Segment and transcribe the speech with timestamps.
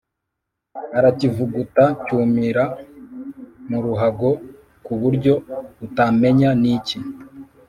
[0.97, 2.63] arakivuguta cyumira
[3.69, 4.29] muruhago
[4.85, 5.33] kuburyo
[5.85, 6.97] utamenya niki,